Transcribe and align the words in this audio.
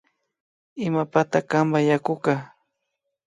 Imapata 0.85 1.37
kanka 1.49 1.79
yakuka 1.89 2.33